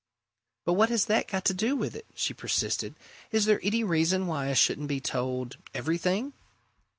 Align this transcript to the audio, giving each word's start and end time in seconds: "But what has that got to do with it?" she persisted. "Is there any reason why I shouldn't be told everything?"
"But 0.65 0.73
what 0.73 0.89
has 0.89 1.05
that 1.05 1.27
got 1.27 1.45
to 1.45 1.53
do 1.53 1.75
with 1.75 1.95
it?" 1.95 2.07
she 2.15 2.33
persisted. 2.33 2.95
"Is 3.31 3.45
there 3.45 3.59
any 3.61 3.83
reason 3.83 4.25
why 4.25 4.49
I 4.49 4.53
shouldn't 4.53 4.87
be 4.87 4.99
told 4.99 5.57
everything?" 5.75 6.33